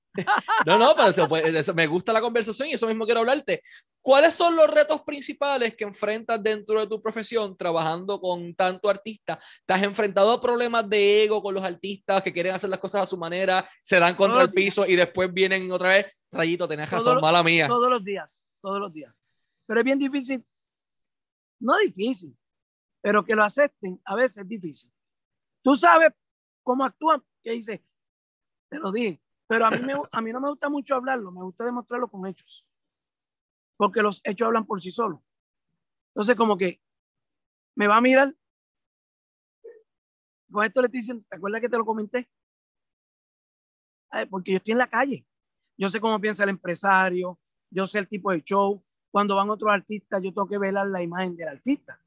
[0.66, 3.62] No, no, pero pues, me gusta la conversación y eso mismo quiero hablarte.
[4.00, 9.38] ¿Cuáles son los retos principales que enfrentas dentro de tu profesión trabajando con tanto artista?
[9.66, 13.03] ¿Te has enfrentado a problemas de ego con los artistas que quieren hacer las cosas
[13.03, 16.07] a su manera, se dan contra el piso y después vienen otra vez?
[16.31, 17.66] Rayito, tenés razón, mala mía.
[17.66, 19.14] Todos los días, todos los días.
[19.66, 20.44] Pero es bien difícil.
[21.61, 22.37] No difícil,
[23.00, 24.90] pero que lo acepten a veces es difícil.
[25.62, 26.12] Tú sabes
[26.62, 27.83] cómo actúan, que dice,
[28.68, 31.43] te lo dije, pero a mí, me, a mí no me gusta mucho hablarlo, me
[31.43, 32.65] gusta demostrarlo con hechos.
[33.77, 35.21] Porque los hechos hablan por sí solos.
[36.09, 36.81] Entonces, como que
[37.75, 38.35] me va a mirar.
[40.51, 42.29] Con esto le estoy diciendo, ¿te acuerdas que te lo comenté?
[44.31, 45.27] porque yo estoy en la calle.
[45.77, 48.81] Yo sé cómo piensa el empresario, yo sé el tipo de show.
[49.11, 52.01] Cuando van otros artistas, yo tengo que velar la imagen del artista.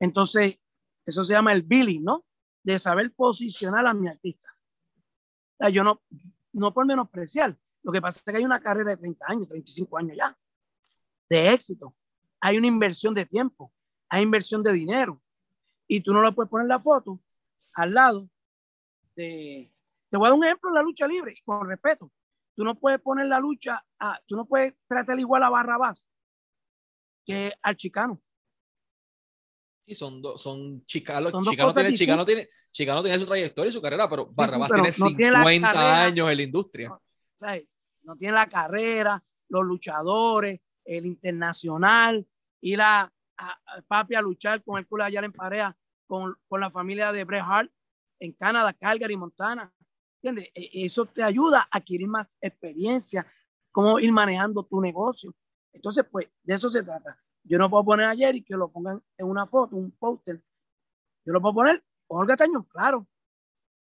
[0.00, 0.58] Entonces,
[1.04, 2.24] eso se llama el billing, ¿no?
[2.62, 4.51] De saber posicionar a mi artista.
[5.68, 6.02] Yo no,
[6.52, 7.56] no por menospreciar.
[7.82, 10.36] Lo que pasa es que hay una carrera de 30 años, 35 años ya,
[11.28, 11.94] de éxito.
[12.40, 13.72] Hay una inversión de tiempo,
[14.08, 15.20] hay inversión de dinero.
[15.86, 17.20] Y tú no le puedes poner la foto
[17.74, 18.28] al lado
[19.16, 19.72] de...
[20.10, 22.10] Te voy a dar un ejemplo la lucha libre, con respeto.
[22.54, 26.06] Tú no puedes poner la lucha, a, tú no puedes tratar igual a Barrabás
[27.24, 28.20] que al Chicano.
[29.84, 34.08] Sí, son, son Chicano, Chicano, tiene, Chicano, tiene, Chicano tiene su trayectoria y su carrera,
[34.08, 37.00] pero Barrabás tiene 50 años en la industria.
[38.04, 42.26] No, tiene la carrera, los luchadores, el internacional,
[42.60, 46.70] ir a, a, papi a luchar con el culo allá en pareja con, con la
[46.70, 47.70] familia de Bret Hart
[48.18, 49.72] en Canadá, Calgary, Montana.
[50.22, 50.52] ¿Entiendes?
[50.54, 53.26] E, eso te ayuda a adquirir más experiencia,
[53.70, 55.34] cómo ir manejando tu negocio.
[55.72, 57.18] Entonces, pues, de eso se trata.
[57.44, 60.40] Yo no puedo poner a Jerry que lo pongan en una foto, un póster.
[61.24, 63.06] Yo lo puedo poner con Olga Tañón, claro.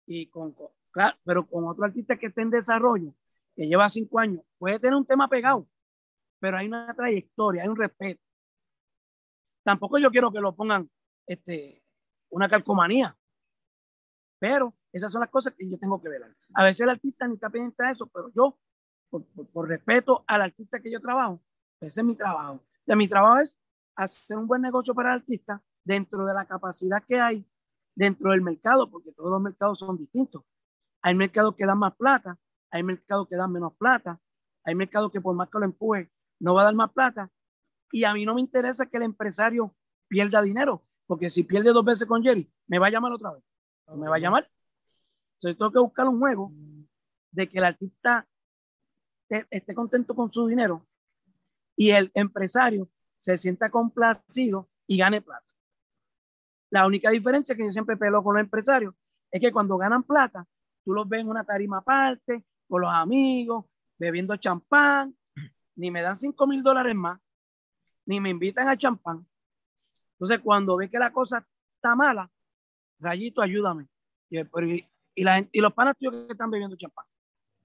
[0.05, 0.55] Y con,
[0.91, 3.13] claro, pero con otro artista que esté en desarrollo,
[3.55, 5.67] que lleva cinco años, puede tener un tema pegado,
[6.39, 8.21] pero hay una trayectoria, hay un respeto.
[9.63, 10.89] Tampoco yo quiero que lo pongan
[11.27, 11.83] este,
[12.29, 13.15] una calcomanía,
[14.39, 16.35] pero esas son las cosas que yo tengo que ver.
[16.53, 18.57] A veces el artista ni está pendiente de eso, pero yo,
[19.53, 21.41] por respeto al artista que yo trabajo,
[21.81, 22.63] ese es mi trabajo
[22.95, 23.59] mi trabajo es
[23.95, 27.45] hacer un buen negocio para el artista dentro de la capacidad que hay
[27.95, 30.43] dentro del mercado, porque todos los mercados son distintos.
[31.01, 32.37] Hay mercados que dan más plata,
[32.71, 34.19] hay mercados que dan menos plata,
[34.63, 37.29] hay mercados que por más que lo empuje no va a dar más plata.
[37.91, 39.75] Y a mí no me interesa que el empresario
[40.07, 43.43] pierda dinero, porque si pierde dos veces con Jerry, me va a llamar otra vez.
[43.95, 44.49] Me va a llamar.
[45.35, 46.51] Entonces tengo que buscar un juego
[47.31, 48.27] de que el artista
[49.29, 50.85] esté contento con su dinero
[51.79, 52.89] y el empresario
[53.19, 55.47] se sienta complacido y gane plata.
[56.71, 58.93] La única diferencia que yo siempre pelo con los empresarios
[59.31, 60.45] es que cuando ganan plata,
[60.83, 63.63] tú los ves en una tarima aparte, con los amigos,
[63.97, 65.15] bebiendo champán,
[65.75, 67.17] ni me dan 5 mil dólares más,
[68.05, 69.25] ni me invitan a champán.
[70.15, 72.29] Entonces, cuando ve que la cosa está mala,
[72.99, 73.87] Rayito, ayúdame.
[74.29, 77.05] Y, la, y los panas que están bebiendo champán,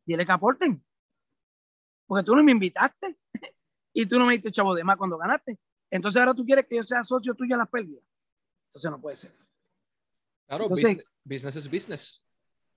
[0.06, 0.84] dile que aporten.
[2.06, 3.16] Porque tú no me invitaste
[3.94, 5.58] y tú no me diste chavo de más cuando ganaste.
[5.90, 8.02] Entonces ahora tú quieres que yo sea socio tuyo en las pérdidas.
[8.66, 9.32] Entonces no puede ser.
[10.46, 12.22] Claro, business, business es business.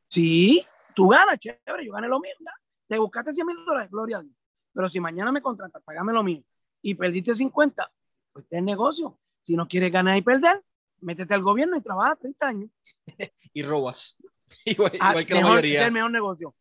[0.07, 2.49] Sí, tú ganas, chévere, yo gané lo mismo.
[2.87, 4.35] Te buscaste 100 mil dólares, gloria a Dios.
[4.71, 6.43] Pero si mañana me contratas, pagame lo mío
[6.81, 7.91] y perdiste 50,
[8.31, 9.19] pues es negocio.
[9.43, 10.61] Si no quieres ganar y perder,
[11.01, 12.69] métete al gobierno y trabaja 30 años.
[13.53, 14.17] y robas.
[14.65, 15.81] Igual, ah, que la mayoría.
[15.81, 16.55] Es el mejor negocio.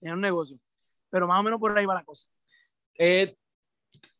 [0.00, 0.58] era un negocio.
[1.10, 2.28] Pero más o menos por ahí va la cosa.
[2.98, 3.36] Eh,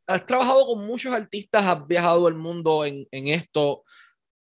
[0.07, 3.83] has trabajado con muchos artistas, has viajado el mundo en, en, esto.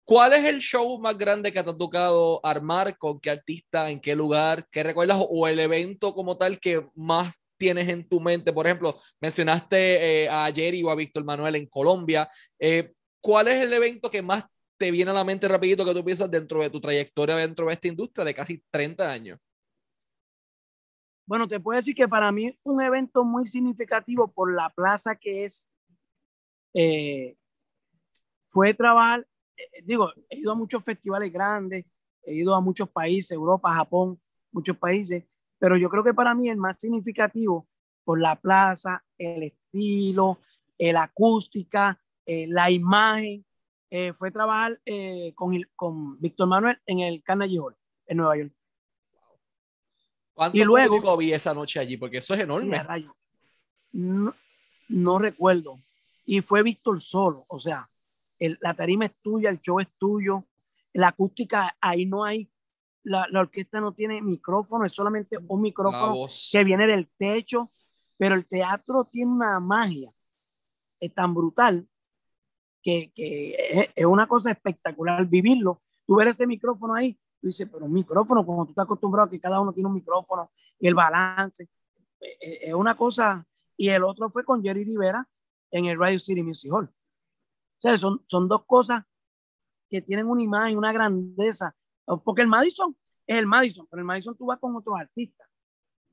[0.04, 2.96] ¿Cuál es el show más grande que te ha tocado armar?
[2.96, 3.90] ¿Con qué artista?
[3.90, 4.66] ¿En qué lugar?
[4.70, 5.18] ¿Qué recuerdas?
[5.28, 8.52] ¿O el evento como tal que más tienes en tu mente?
[8.52, 12.28] Por ejemplo, mencionaste eh, a Jerry o a Víctor Manuel en Colombia.
[12.58, 14.44] Eh, ¿Cuál es el evento que más
[14.78, 17.72] te viene a la mente rapidito que tú piensas dentro de tu trayectoria dentro de
[17.72, 19.38] esta industria de casi 30 años?
[21.26, 25.44] Bueno, te puedo decir que para mí un evento muy significativo por la plaza que
[25.44, 25.68] es,
[26.72, 27.36] eh,
[28.48, 31.84] fue trabajar, eh, digo, he ido a muchos festivales grandes,
[32.22, 34.20] he ido a muchos países, Europa, Japón,
[34.52, 35.24] muchos países,
[35.58, 37.66] pero yo creo que para mí el más significativo
[38.04, 40.38] por la plaza, el estilo,
[40.78, 43.44] eh, la acústica, la imagen,
[44.18, 44.80] fue trabajar
[45.36, 48.52] con, con Víctor Manuel en el Carnegie Hall en Nueva York.
[50.36, 51.96] ¿Cuánto y luego vi esa noche allí?
[51.96, 52.78] Porque eso es enorme.
[53.92, 54.34] No,
[54.90, 55.80] no, recuerdo.
[56.26, 57.46] Y fue Víctor solo.
[57.48, 57.88] O sea,
[58.38, 60.44] el, la tarima es tuya, el show es tuyo.
[60.92, 62.50] La acústica, ahí no hay.
[63.02, 67.70] La, la orquesta no tiene micrófono, es solamente un micrófono que viene del techo.
[68.18, 70.12] Pero el teatro tiene una magia
[71.00, 71.88] es tan brutal
[72.82, 75.80] que, que es, es, una cosa espectacular vivirlo.
[76.06, 79.30] Tú ver ese micrófono ahí Tú dices, pero un micrófono, como tú estás acostumbrado a
[79.30, 81.62] que cada uno tiene un micrófono y el balance,
[82.20, 83.46] eh, eh, es una cosa.
[83.76, 85.24] Y el otro fue con Jerry Rivera
[85.70, 86.86] en el Radio City Music Hall.
[86.86, 89.04] O sea, son, son dos cosas
[89.88, 91.72] que tienen una imagen, una grandeza.
[92.24, 95.48] Porque el Madison es el Madison, pero el Madison tú vas con otros artistas.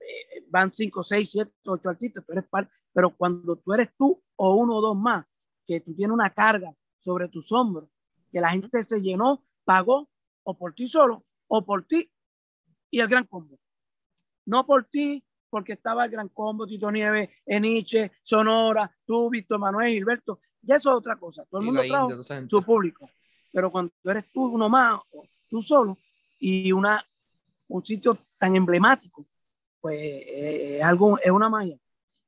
[0.02, 4.22] Eh, van cinco, seis, siete, ocho artistas, tú eres par, pero cuando tú eres tú
[4.36, 5.26] o uno o dos más,
[5.66, 7.90] que tú tienes una carga sobre tus hombros,
[8.32, 10.10] que la gente se llenó, pagó
[10.44, 12.10] o por ti solo o por ti
[12.90, 13.58] y el gran combo.
[14.46, 19.94] No por ti, porque estaba el gran combo, Tito Nieves, Eniche, Sonora, tú, Víctor Manuel,
[19.94, 20.40] Gilberto.
[20.62, 21.46] Ya eso es otra cosa.
[21.46, 22.10] Todo el mundo trajo
[22.48, 23.10] su público.
[23.52, 25.00] Pero cuando eres tú uno más,
[25.50, 25.98] tú solo,
[26.40, 27.06] y una,
[27.68, 29.26] un sitio tan emblemático,
[29.80, 31.78] pues eh, es, algo, es una magia.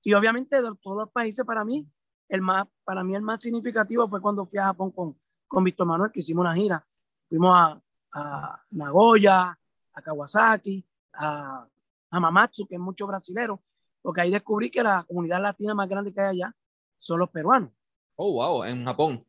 [0.04, 1.88] Y obviamente de todos los países, para mí,
[2.30, 5.88] el más, para mí el más significativo fue cuando fui a Japón con, con Víctor
[5.88, 6.86] Manuel, que hicimos una gira.
[7.28, 7.82] Fuimos a,
[8.16, 9.58] a Nagoya,
[9.94, 11.68] a Kawasaki, a,
[12.10, 13.62] a Mamatsu, que es mucho brasilero,
[14.02, 16.56] porque ahí descubrí que la comunidad latina más grande que hay allá
[16.98, 17.72] son los peruanos.
[18.16, 19.26] Oh, wow, en Japón.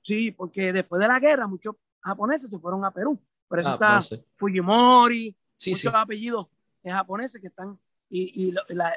[0.00, 3.20] Sí, porque después de la guerra muchos japoneses se fueron a Perú.
[3.46, 6.46] Por eso ah, está Fujimori, sí, muchos apellidos
[6.84, 8.92] japoneses que están, y, y la,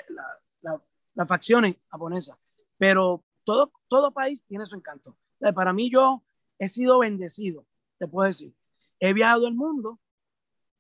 [0.62, 0.82] la,
[1.14, 2.38] las facciones japonesas.
[2.78, 5.16] Pero todo, todo país tiene su encanto.
[5.54, 6.24] para mí yo
[6.58, 7.66] he sido bendecido,
[8.00, 8.54] te puedo decir
[9.00, 10.00] he viajado el mundo,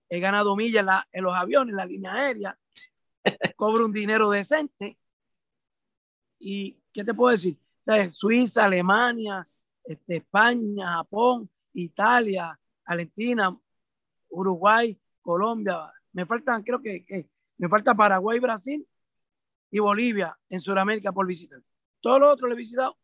[0.09, 2.59] he ganado millas en, los aviones, en la línea aérea,
[3.55, 4.97] cobro un dinero decente.
[6.39, 7.57] ¿Y qué te puedo decir?
[8.11, 9.47] Suiza, Alemania,
[9.83, 13.57] este, España, Japón, Italia, Argentina,
[14.29, 15.91] Uruguay, Colombia.
[16.13, 18.85] Me faltan, creo que, que me falta Paraguay, Brasil
[19.71, 21.59] y Bolivia en Sudamérica por visitar.
[22.01, 22.97] Todos los otros lo he visitado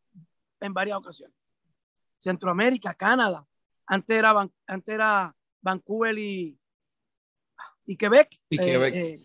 [0.60, 1.36] en varias ocasiones.
[2.17, 3.45] Centroamérica, Canadá,
[3.91, 6.58] antes era, antes era Vancouver y,
[7.86, 8.39] y Quebec.
[8.49, 8.95] Y Quebec.
[8.95, 9.19] Eh,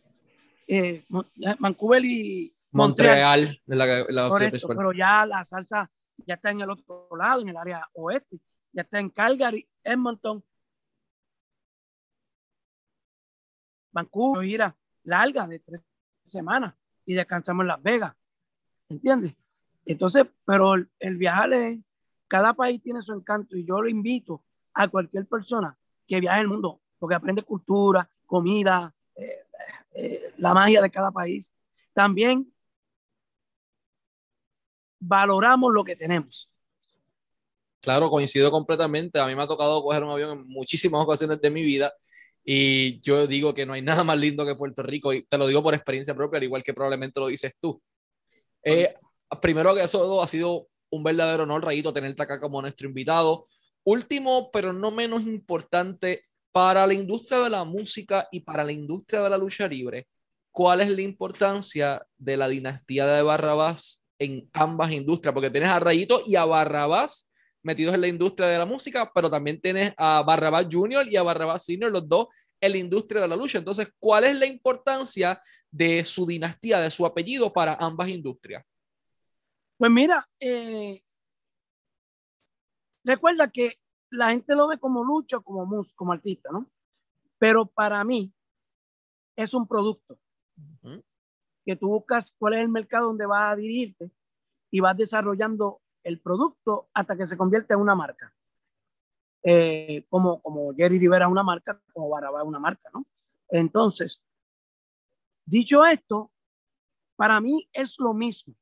[0.66, 3.60] eh, eh, Vancouver y Montreal.
[3.64, 5.88] pero ya la salsa
[6.26, 8.40] ya está en el otro lado, en el área oeste.
[8.72, 10.42] Ya está en Calgary, Edmonton.
[13.92, 15.80] Vancouver, gira larga de tres
[16.24, 16.74] semanas
[17.04, 18.14] y descansamos en Las Vegas.
[18.88, 19.36] ¿Entiendes?
[19.84, 21.78] Entonces, pero el, el viajar es,
[22.26, 24.42] cada país tiene su encanto y yo lo invito
[24.76, 29.40] a cualquier persona que viaje el mundo, porque aprende cultura, comida, eh,
[29.94, 31.52] eh, la magia de cada país.
[31.94, 32.52] También
[35.00, 36.50] valoramos lo que tenemos.
[37.80, 39.18] Claro, coincido completamente.
[39.18, 41.92] A mí me ha tocado coger un avión en muchísimas ocasiones de mi vida
[42.44, 45.46] y yo digo que no hay nada más lindo que Puerto Rico y te lo
[45.46, 47.80] digo por experiencia propia, al igual que probablemente lo dices tú.
[48.62, 48.94] Eh,
[49.40, 53.46] primero que eso ha sido un verdadero honor, Rayito, tenerte acá como nuestro invitado.
[53.86, 59.22] Último, pero no menos importante, para la industria de la música y para la industria
[59.22, 60.08] de la lucha libre,
[60.50, 65.32] ¿cuál es la importancia de la dinastía de Barrabás en ambas industrias?
[65.32, 67.30] Porque tienes a Rayito y a Barrabás
[67.62, 71.22] metidos en la industria de la música, pero también tienes a Barrabás Junior y a
[71.22, 72.26] Barrabás Senior, los dos
[72.60, 73.58] en la industria de la lucha.
[73.58, 78.64] Entonces, ¿cuál es la importancia de su dinastía, de su apellido para ambas industrias?
[79.76, 81.02] Pues mira, eh,
[83.06, 83.78] Recuerda que
[84.10, 86.68] la gente lo ve como lucha, como mus, como artista, ¿no?
[87.38, 88.34] Pero para mí
[89.36, 90.18] es un producto.
[91.64, 94.10] que tú buscas cuál es el mercado donde vas a dirigirte
[94.70, 98.34] y vas desarrollando el producto hasta que se convierte en una marca.
[99.44, 103.06] Eh, como, como Jerry Rivera una marca, como Barabá una marca, ¿no?
[103.48, 104.20] Entonces,
[105.44, 106.32] dicho esto,
[107.14, 108.54] para mí es lo mismo,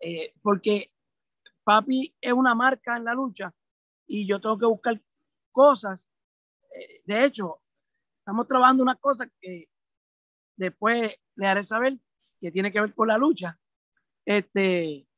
[0.00, 0.92] eh, porque
[1.66, 3.52] papi es una marca en la lucha
[4.06, 5.02] y yo tengo que buscar
[5.50, 6.08] cosas.
[6.72, 7.60] Eh, de hecho,
[8.20, 9.68] estamos trabajando una cosa que
[10.56, 11.98] después le haré saber
[12.40, 13.58] que tiene que ver con la lucha.
[14.24, 15.08] Este,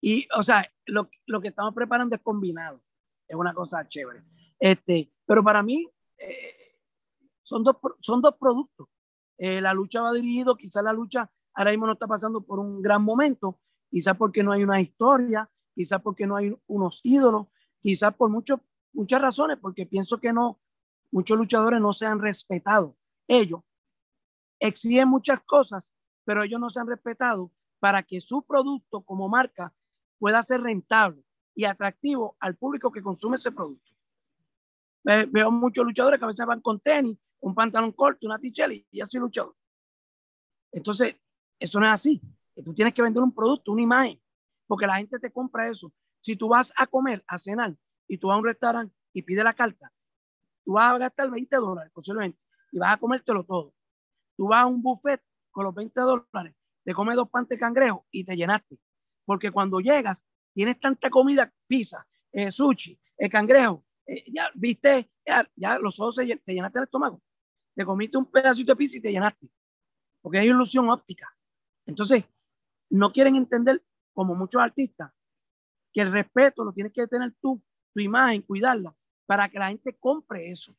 [0.00, 2.80] y, o sea, lo, lo que estamos preparando es combinado.
[3.26, 4.22] Es una cosa chévere.
[4.60, 6.76] Este, pero para mí, eh,
[7.42, 8.86] son, dos, son dos productos.
[9.38, 12.80] Eh, la lucha va dirigido, quizás la lucha ahora mismo no está pasando por un
[12.80, 13.58] gran momento,
[13.90, 17.46] quizás porque no hay una historia, quizás porque no hay unos ídolos,
[17.80, 18.60] quizás por muchos
[18.92, 20.60] muchas razones, porque pienso que no,
[21.10, 22.98] muchos luchadores no se han respetado.
[23.26, 23.62] Ellos
[24.58, 25.94] exigen muchas cosas,
[26.26, 29.72] pero ellos no se han respetado para que su producto como marca
[30.18, 31.24] pueda ser rentable
[31.54, 33.90] y atractivo al público que consume ese producto.
[35.02, 38.86] Veo muchos luchadores que a veces van con tenis, un pantalón corto, una tichela y
[38.92, 39.56] ya soy luchador.
[40.72, 41.16] Entonces,
[41.58, 42.20] eso no es así.
[42.62, 44.20] Tú tienes que vender un producto, una imagen,
[44.70, 45.92] porque la gente te compra eso.
[46.20, 47.74] Si tú vas a comer, a cenar,
[48.06, 49.92] y tú vas a un restaurante y pides la carta,
[50.64, 52.38] tú vas a gastar 20 dólares posiblemente
[52.70, 53.74] y vas a comértelo todo.
[54.36, 56.54] Tú vas a un buffet con los 20 dólares,
[56.84, 58.78] te comes dos pantes de cangrejo y te llenaste.
[59.24, 65.10] Porque cuando llegas, tienes tanta comida, pizza, eh, sushi, el eh, cangrejo, eh, ya viste,
[65.56, 67.20] ya, los ojos te llenaste el estómago.
[67.74, 69.50] Te comiste un pedacito de pizza y te llenaste.
[70.22, 71.28] Porque hay ilusión óptica.
[71.86, 72.24] Entonces,
[72.88, 73.82] no quieren entender,
[74.20, 75.10] como muchos artistas,
[75.94, 77.62] que el respeto lo tienes que tener tú,
[77.94, 78.94] tu imagen, cuidarla,
[79.24, 80.76] para que la gente compre eso.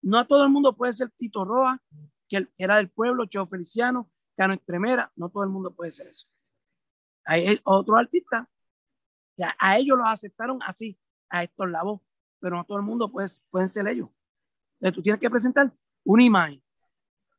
[0.00, 1.82] No todo el mundo puede ser Tito Roa,
[2.28, 6.28] que era del pueblo, Cheo Feliciano, Cano Estremera, no todo el mundo puede ser eso.
[7.24, 8.46] Hay otros artistas
[9.36, 10.96] que a, ellos los aceptaron así,
[11.30, 12.00] a estos voz,
[12.38, 13.26] pero no todo el mundo puede,
[13.70, 14.08] ser ellos.
[14.74, 15.72] Entonces tú tienes que presentar
[16.04, 16.62] una imagen,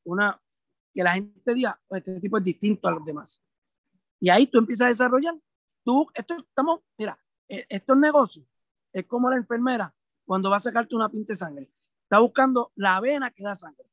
[0.04, 0.38] una
[0.94, 3.42] que la gente diga, pues, este tipo es distinto a los demás.
[4.24, 5.36] Y ahí tú empiezas a desarrollar.
[5.84, 7.20] Tú, esto estamos, mira,
[7.50, 8.46] e, estos negocios
[8.94, 9.94] es como la enfermera
[10.24, 11.70] cuando va a sacarte una pinta de sangre.
[12.04, 13.84] Está buscando la vena que da sangre.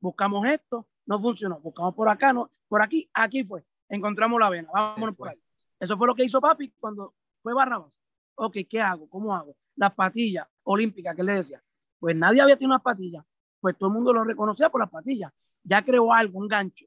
[0.00, 1.60] Buscamos esto, no funcionó.
[1.60, 3.62] Buscamos por acá, no, por aquí, aquí fue.
[3.90, 5.38] Encontramos la vena, vámonos por ahí.
[5.78, 7.12] Eso fue lo que hizo papi cuando
[7.42, 7.92] fue Barrabás.
[8.36, 9.06] Ok, ¿qué hago?
[9.10, 9.54] ¿Cómo hago?
[9.76, 11.62] Las patillas olímpicas que le decía.
[11.98, 13.22] Pues nadie había tenido unas patillas.
[13.60, 15.30] Pues todo el mundo lo reconocía por las patillas.
[15.62, 16.86] Ya creó algo, un gancho.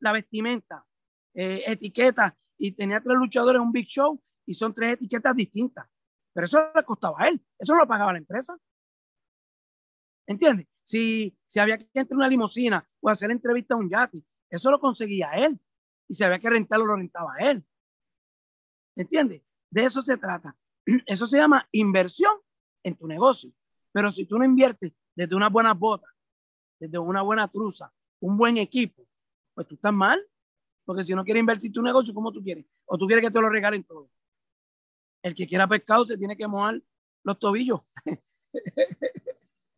[0.00, 0.84] La vestimenta,
[1.34, 2.36] eh, etiqueta.
[2.58, 5.86] Y tenía tres luchadores en un big show y son tres etiquetas distintas.
[6.32, 7.40] Pero eso le costaba a él.
[7.58, 8.56] Eso lo pagaba la empresa.
[10.26, 10.66] ¿Entiendes?
[10.84, 14.70] Si, si había que entrar en una limusina o hacer entrevista a un yate, eso
[14.70, 15.58] lo conseguía él.
[16.08, 17.64] Y si había que rentarlo, lo rentaba él.
[18.96, 19.42] ¿Entiendes?
[19.70, 20.56] De eso se trata.
[21.06, 22.32] Eso se llama inversión
[22.82, 23.52] en tu negocio.
[23.92, 26.08] Pero si tú no inviertes desde una buena bota,
[26.80, 29.06] desde una buena truza, un buen equipo,
[29.54, 30.20] pues tú estás mal.
[30.84, 32.64] Porque si no quieres invertir tu negocio, ¿cómo tú quieres?
[32.86, 34.08] O tú quieres que te lo regalen todo.
[35.22, 36.80] El que quiera pescado se tiene que mojar
[37.22, 37.80] los tobillos.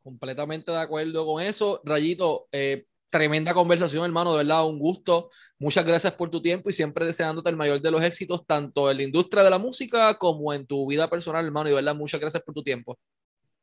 [0.02, 1.80] Completamente de acuerdo con eso.
[1.84, 5.30] Rayito, eh, tremenda conversación, hermano, de verdad, un gusto.
[5.58, 8.96] Muchas gracias por tu tiempo y siempre deseándote el mayor de los éxitos, tanto en
[8.96, 11.68] la industria de la música como en tu vida personal, hermano.
[11.68, 12.98] Y de verdad, muchas gracias por tu tiempo.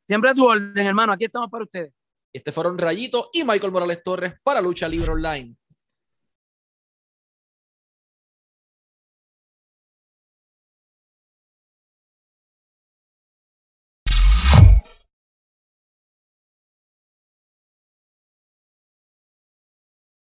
[0.06, 1.12] Siempre a tu orden, hermano.
[1.12, 1.92] Aquí estamos para ustedes.
[2.32, 5.54] Este fueron Rayito y Michael Morales Torres para Lucha Libre Online.